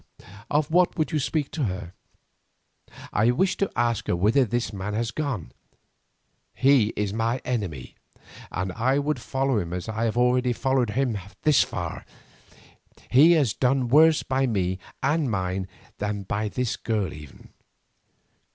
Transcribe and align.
Of 0.49 0.71
what 0.71 0.97
would 0.97 1.11
you 1.11 1.19
speak 1.19 1.51
to 1.51 1.65
her?" 1.65 1.93
"I 3.13 3.29
wish 3.29 3.55
to 3.57 3.69
ask 3.75 4.07
her 4.07 4.15
whither 4.15 4.45
this 4.45 4.73
man 4.73 4.95
has 4.95 5.11
gone. 5.11 5.51
He 6.55 6.87
is 6.95 7.13
my 7.13 7.39
enemy, 7.45 7.93
and 8.51 8.71
I 8.71 8.97
would 8.97 9.21
follow 9.21 9.59
him 9.59 9.73
as 9.73 9.87
I 9.87 10.05
have 10.05 10.17
already 10.17 10.53
followed 10.53 10.89
him 10.89 11.19
far. 11.53 12.03
He 13.11 13.33
has 13.33 13.53
done 13.53 13.89
worse 13.89 14.23
by 14.23 14.47
me 14.47 14.79
and 15.03 15.29
mine 15.29 15.67
than 15.99 16.23
by 16.23 16.49
this 16.49 16.77
poor 16.77 16.95
girl 16.95 17.13
even. 17.13 17.49